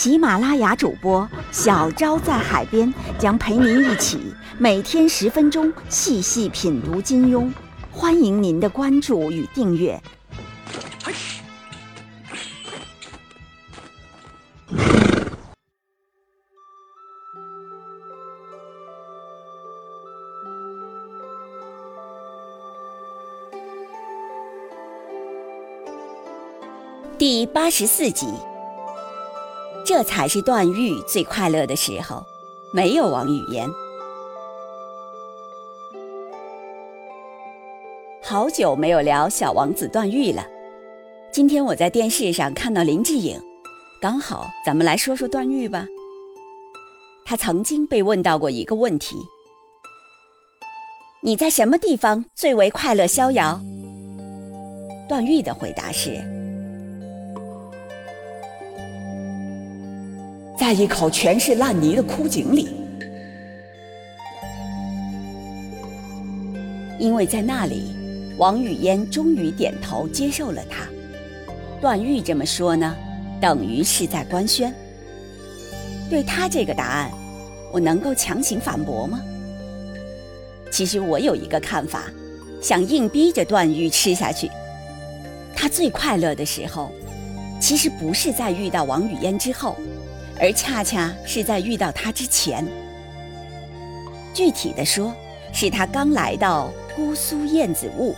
[0.00, 4.18] 喜马拉雅主播小昭在海边将陪您一起
[4.56, 7.52] 每天十分钟细细品读金庸，
[7.92, 10.00] 欢迎您的关注与订阅。
[27.18, 28.26] 第八十四集，
[29.92, 32.24] 这才是段誉最快乐的时候，
[32.72, 33.68] 没有王语嫣。
[38.22, 40.46] 好久没有聊小王子段誉了，
[41.32, 43.36] 今天我在电视上看到林志颖，
[44.00, 45.84] 刚好咱们来说说段誉吧。
[47.24, 49.16] 他曾经被问到过一个问题：
[51.20, 53.60] 你在什么地方最为快乐逍遥？
[55.08, 56.39] 段誉的回答是。
[60.60, 62.68] 在一口全是烂泥的枯井里，
[66.98, 67.94] 因为在那里，
[68.36, 70.86] 王语嫣终于点头接受了他。
[71.80, 72.94] 段誉这么说呢，
[73.40, 74.70] 等于是在官宣。
[76.10, 77.10] 对他这个答案，
[77.72, 79.18] 我能够强行反驳吗？
[80.70, 82.04] 其实我有一个看法，
[82.60, 84.50] 想硬逼着段誉吃下去。
[85.56, 86.92] 他最快乐的时候，
[87.58, 89.74] 其实不是在遇到王语嫣之后。
[90.40, 92.66] 而恰恰是在遇到他之前，
[94.32, 95.12] 具体的说，
[95.52, 98.14] 是他刚来到姑苏燕子坞，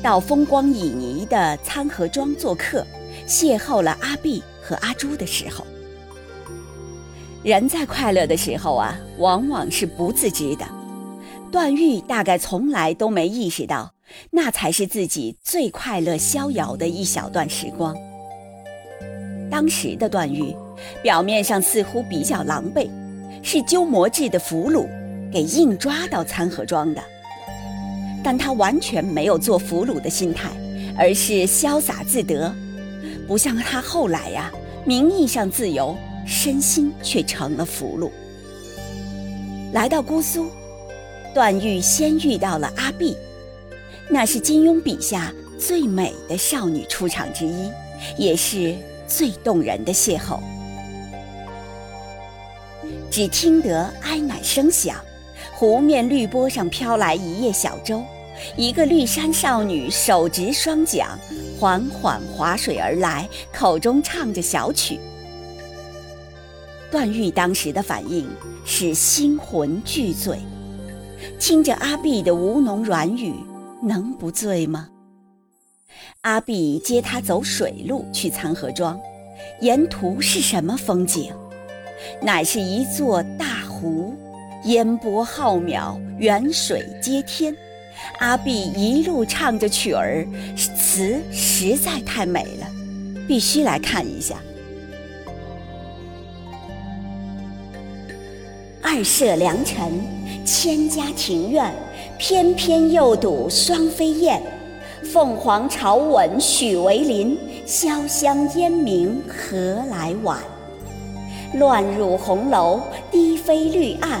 [0.00, 2.86] 到风光旖旎的参河庄做客，
[3.26, 5.66] 邂逅了阿碧和阿朱的时候。
[7.42, 10.64] 人在快乐的时候啊，往往是不自知的。
[11.50, 13.92] 段誉大概从来都没意识到，
[14.30, 17.96] 那才是自己最快乐逍遥的一小段时光。
[19.50, 20.54] 当时的段誉。
[21.02, 22.88] 表面上似乎比较狼狈，
[23.42, 24.86] 是鸠摩智的俘虏，
[25.32, 27.02] 给硬抓到参合庄的。
[28.22, 30.50] 但他完全没有做俘虏的心态，
[30.96, 32.54] 而是潇洒自得，
[33.26, 34.52] 不像他后来呀，
[34.84, 35.96] 名义上自由，
[36.26, 38.10] 身心却成了俘虏。
[39.72, 40.50] 来到姑苏，
[41.32, 43.16] 段誉先遇到了阿碧，
[44.10, 47.70] 那是金庸笔下最美的少女出场之一，
[48.18, 48.74] 也是
[49.06, 50.40] 最动人的邂逅。
[53.10, 54.96] 只听得哀乃声响，
[55.52, 58.02] 湖面绿波上飘来一叶小舟，
[58.56, 61.18] 一个绿衫少女手执双桨，
[61.58, 65.00] 缓缓划水而来，口中唱着小曲。
[66.88, 68.28] 段誉当时的反应
[68.64, 70.38] 是心魂俱醉，
[71.38, 73.34] 听着阿碧的吴侬软语，
[73.82, 74.88] 能不醉吗？
[76.20, 79.00] 阿碧接他走水路去参合庄，
[79.60, 81.32] 沿途是什么风景？
[82.20, 84.14] 乃是一座大湖，
[84.64, 87.54] 烟波浩渺，远水接天。
[88.18, 92.66] 阿碧一路唱着曲儿，词实在太美了，
[93.28, 94.36] 必须来看一下。
[98.82, 100.00] 二舍良辰，
[100.44, 101.72] 千家庭院，
[102.18, 104.42] 翩翩又睹双飞燕。
[105.04, 109.56] 凤凰朝闻许为邻，潇湘烟明何
[109.90, 110.38] 来晚？
[111.54, 112.80] 乱入红楼，
[113.10, 114.20] 低飞绿岸，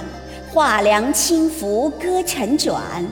[0.52, 3.04] 画梁轻拂歌尘转。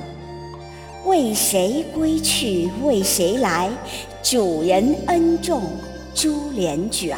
[1.04, 2.68] 为谁归去？
[2.82, 3.70] 为谁来？
[4.22, 5.62] 主人恩重
[6.14, 7.16] 珠帘卷。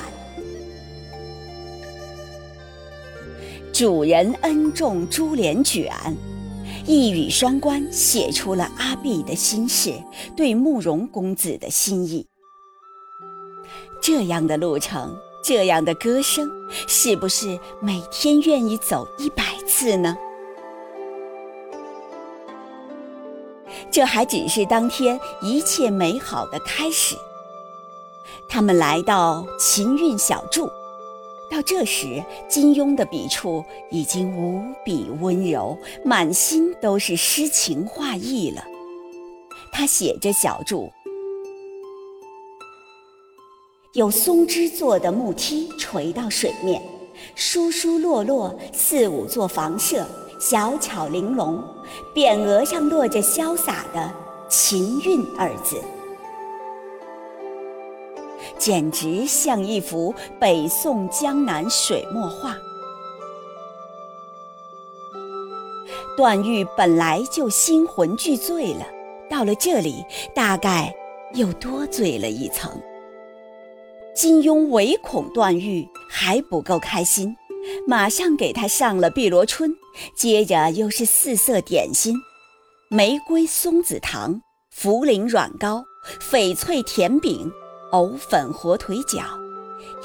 [3.73, 5.91] 主人恩重珠帘卷，
[6.85, 9.95] 一语双关，写出了阿碧的心事，
[10.37, 12.27] 对慕容公子的心意。
[14.03, 15.17] 这样的路程。
[15.43, 16.51] 这样的歌声，
[16.87, 20.17] 是不是每天愿意走一百次呢？
[23.91, 27.17] 这还只是当天一切美好的开始。
[28.49, 30.67] 他们来到秦韵小筑，
[31.51, 38.63] 到这时，金庸的笔触已经无比温柔，满心都是诗情画意了。
[39.73, 40.93] 他写着小筑。
[43.93, 46.81] 有松枝做的木梯垂到水面，
[47.35, 50.07] 疏疏落落四五座房舍，
[50.39, 51.61] 小巧玲珑，
[52.15, 54.09] 匾额上落着潇洒的
[54.49, 55.83] “秦韵”二字，
[58.57, 62.57] 简直像一幅北宋江南水墨画。
[66.17, 68.87] 段誉本来就心魂俱醉了，
[69.29, 70.95] 到了这里，大概
[71.35, 72.71] 又多醉了一层。
[74.15, 77.37] 金庸唯恐段誉还不够开心，
[77.87, 79.75] 马上给他上了碧螺春，
[80.15, 82.15] 接着又是四色点心：
[82.89, 84.43] 玫瑰松子糖、
[84.77, 85.85] 茯苓软糕、
[86.21, 87.51] 翡翠甜饼、
[87.93, 89.23] 藕粉火腿饺，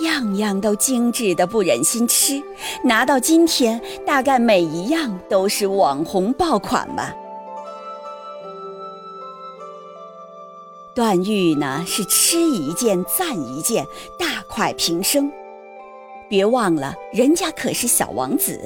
[0.04, 2.42] 样样都精致的不忍心吃。
[2.84, 7.13] 拿到今天，大概每一样都是网红爆款吧。
[10.95, 13.86] 段誉呢是吃一件赞一件，
[14.18, 15.30] 大快平生。
[16.30, 18.57] 别忘了，人家可是小王子。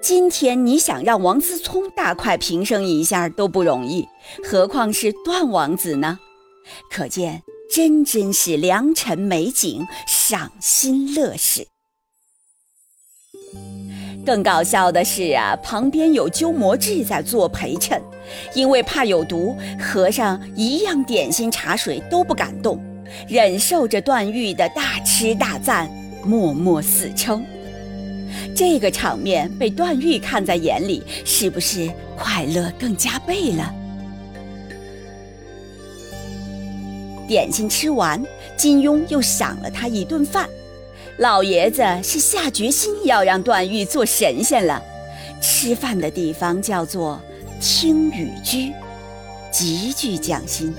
[0.00, 4.08] 今天你想让王思聪大快平生一下都不容易，
[4.42, 6.18] 何况是段王子呢？
[6.90, 11.68] 可见真真是良辰美景，赏心乐事。
[14.24, 18.02] 更搞笑的是啊，旁边有鸠摩智在做陪衬，
[18.54, 22.82] 因为怕有毒，和尚一样点心茶水都不敢动，
[23.28, 25.90] 忍受着段誉的大吃大赞，
[26.24, 27.44] 默默死撑。
[28.54, 33.74] 这个场面被段誉看在眼里，是不是快乐更加倍了？
[37.26, 38.22] 点心吃完，
[38.56, 40.48] 金庸又赏了他一顿饭。
[41.18, 44.82] 老爷子是下决心要让段誉做神仙了。
[45.40, 47.20] 吃饭的地方叫做
[47.66, 48.74] 听雨居，
[49.50, 50.74] 极具匠心。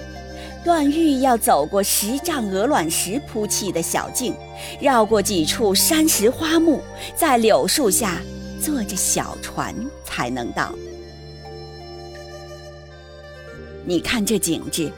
[0.64, 4.36] 段誉要走过十丈鹅卵石铺砌的小径，
[4.80, 6.80] 绕过几处山石花木，
[7.16, 8.22] 在柳树下
[8.62, 9.74] 坐着小船
[10.04, 10.76] 才能到。
[13.84, 14.92] 你看这景致，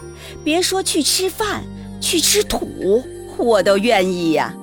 [0.44, 1.63] 别说去吃饭，
[2.01, 3.01] 去吃土
[3.38, 4.54] 我都愿意呀。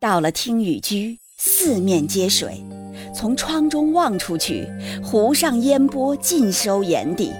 [0.00, 2.64] 到了听雨居，四面皆水，
[3.14, 4.68] 从窗中望出去，
[5.02, 7.32] 湖上烟波尽收眼底。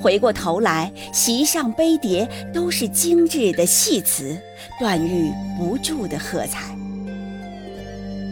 [0.00, 4.36] 回过头来，席上杯碟都是精致的戏词，
[4.78, 6.76] 段誉不住的喝彩。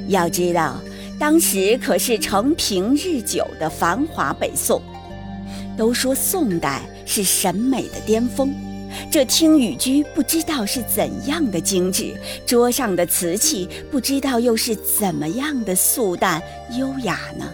[0.08, 0.80] 要知道，
[1.18, 4.80] 当时可是承平日久的繁华北宋，
[5.76, 8.52] 都说宋代是审美的巅峰。
[9.10, 12.14] 这听雨居不知道是怎样的精致，
[12.46, 16.42] 桌上的瓷器不知道又是怎么样的素淡
[16.78, 17.44] 优雅呢？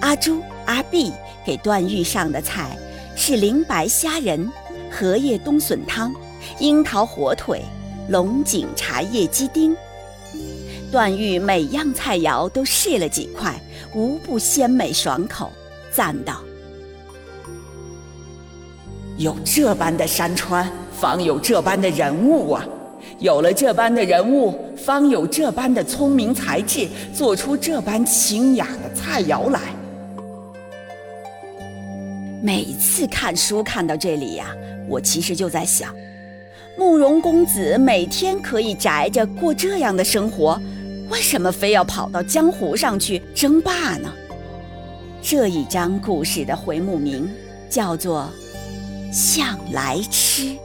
[0.00, 1.12] 阿朱、阿碧
[1.44, 2.76] 给段誉上的菜
[3.16, 4.50] 是灵白虾仁、
[4.90, 6.14] 荷叶冬笋汤、
[6.60, 7.62] 樱桃火腿、
[8.08, 9.76] 龙井茶叶鸡丁。
[10.90, 13.60] 段誉每样菜肴都试了几块，
[13.94, 15.52] 无不鲜美爽口，
[15.92, 16.42] 赞道。
[19.18, 22.64] 有这般的山川，方有这般的人物啊！
[23.18, 29.60] 有了这般的人物，方有这般的聪明才智，做出这般清雅的菜肴来。
[32.40, 34.54] 每次看书看到这里呀，
[34.88, 35.92] 我其实就在想，
[36.78, 40.60] 慕容公子每天可以宅着过这样的生活，
[41.10, 44.12] 为什么非要跑到江湖上去争霸呢？
[45.20, 47.28] 这一章故事的回目名
[47.68, 48.30] 叫做。
[49.12, 50.56] 向来痴，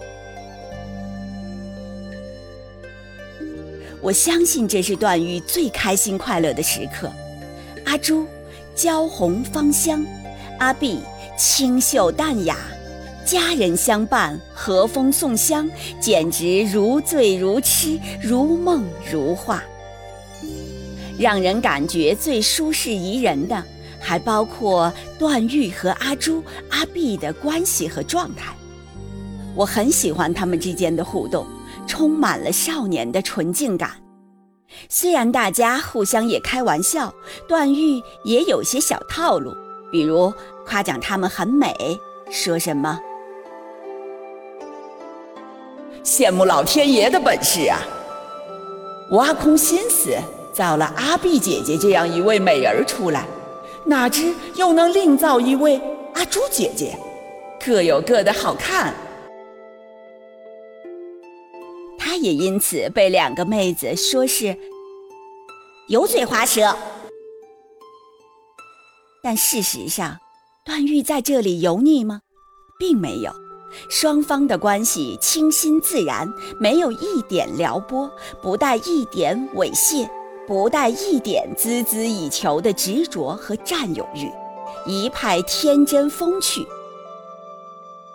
[4.02, 7.10] 我相信这是段誉最开心快乐的时刻。
[7.86, 8.28] 阿朱，
[8.76, 10.04] 娇红芳香；
[10.60, 11.00] 阿碧，
[11.38, 12.58] 清秀淡雅。
[13.26, 15.70] 佳人相伴，和风送香，
[16.02, 19.64] 简直如醉如痴，如梦如画。
[21.18, 23.64] 让人感觉最舒适宜人的。
[24.04, 28.54] 还包括段誉和阿朱、阿碧的关系和状态，
[29.56, 31.48] 我很喜欢他们之间的互动，
[31.88, 33.92] 充满了少年的纯净感。
[34.90, 37.14] 虽然大家互相也开玩笑，
[37.48, 39.54] 段誉也有些小套路，
[39.90, 40.34] 比如
[40.66, 41.74] 夸奖他们很美，
[42.30, 43.00] 说什么
[46.04, 47.80] “羡慕老天爷的本事啊”，
[49.12, 50.18] 挖空心思
[50.52, 53.26] 造了阿碧姐姐这样一位美人出来。
[53.86, 55.80] 哪知又能另造一位
[56.14, 56.98] 阿朱姐姐，
[57.64, 58.94] 各有各的好看。
[61.98, 64.56] 他也因此被两个妹子说是
[65.88, 66.76] 油嘴滑舌。
[69.22, 70.18] 但事实上，
[70.66, 72.22] 段誉在这里油腻吗？
[72.78, 73.32] 并没有，
[73.90, 76.28] 双方的关系清新自然，
[76.60, 78.10] 没有一点撩拨，
[78.42, 80.10] 不带一点猥亵，
[80.48, 84.30] 不带一点孜孜以求的执着和占有欲，
[84.86, 86.66] 一派天真风趣。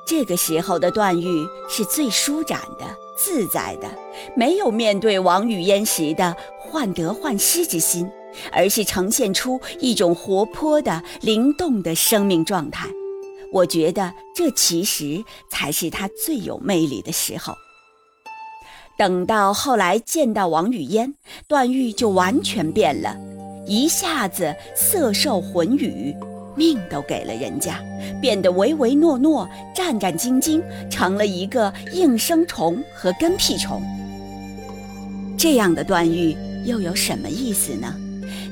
[0.04, 3.88] 这个时候的段誉是最舒展的、自在的，
[4.34, 8.10] 没有面对王语嫣时的患得患失之心，
[8.52, 12.88] 而是呈现出一种活泼的、灵动的生命状态。
[13.52, 17.54] 我觉得这其实才是他最有魅力的时候。
[18.98, 21.14] 等到后来见到王语嫣，
[21.46, 23.16] 段誉就完全变了，
[23.64, 26.12] 一下子色受魂语。
[26.56, 27.80] 命都给了人家，
[28.20, 33.80] 变得唯唯诺诺、战战兢兢，成了一个应声虫和跟屁虫。
[35.36, 37.94] 这样的段誉又有什么意思呢？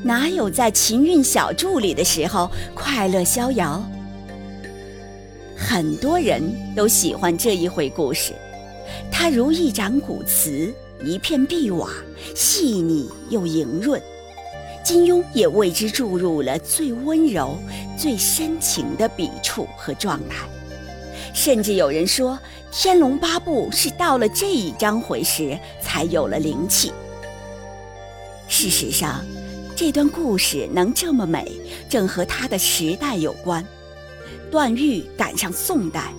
[0.04, 3.82] 哪有在秦韵小筑里的时候快乐逍遥？
[5.56, 6.40] 很多人
[6.76, 8.32] 都喜欢这一回故事，
[9.10, 10.72] 它如一盏古瓷，
[11.04, 11.90] 一片碧瓦，
[12.34, 14.00] 细腻又莹润。
[14.84, 17.58] 金庸也为之注入了最温柔、
[17.98, 20.46] 最深情的笔触和状态，
[21.34, 22.34] 甚至有人说，
[22.70, 26.92] 《天龙八部》是到了这一章回时才有了灵气。
[28.48, 29.24] 事实上，
[29.74, 31.50] 这段故事能这么美，
[31.88, 33.66] 正和他的时代有关。
[34.52, 36.14] 段誉赶上宋代，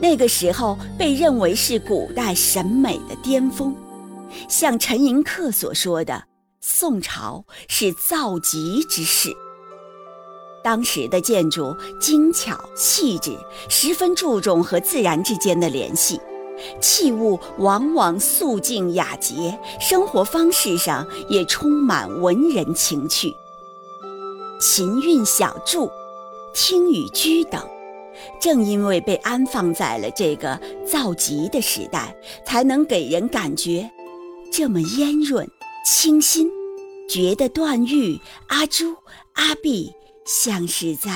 [0.00, 3.74] 那个时候被认为是古代审美的巅峰，
[4.48, 6.24] 像陈寅恪所说的。
[6.62, 9.30] 宋朝是造极之势，
[10.62, 13.34] 当时的建筑精巧细致，
[13.70, 16.20] 十分注重和自然之间的联系，
[16.78, 23.34] 器物往往素净雅洁，生活方式上也充满文人情趣。
[24.60, 25.90] 秦韵小筑、
[26.52, 27.66] 听雨居等，
[28.40, 33.90] 正因为被安放在了这个造极的时代，才能给人感觉
[34.52, 35.48] 这么烟润。
[35.82, 36.46] 清新，
[37.08, 38.94] 觉得段誉、阿朱、
[39.34, 39.90] 阿碧
[40.26, 41.10] 像是在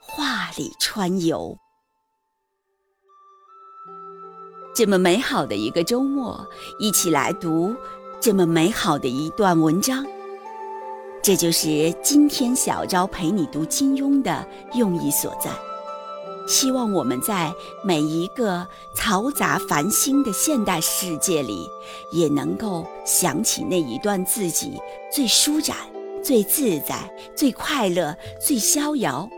[0.00, 1.56] 画里穿游。
[4.74, 6.46] 这么美好的一个周末，
[6.80, 7.76] 一起来读
[8.18, 10.06] 这么美好的一段文章。
[11.22, 15.50] 这就是今天小昭陪你读金庸的用意所在。
[16.48, 21.68] 希望我们在每一个嘈杂繁星的现代世界里，
[22.10, 24.80] 也能够想起那一段自己
[25.12, 25.76] 最舒展、
[26.24, 26.96] 最自在、
[27.36, 29.28] 最快乐、最逍遥、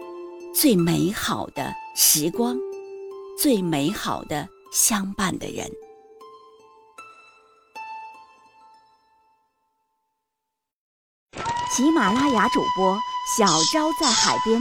[0.55, 2.57] 最美好的时光，
[3.37, 5.69] 最美好的相伴的人。
[11.73, 12.99] 喜马拉雅主播
[13.37, 14.61] 小昭在海边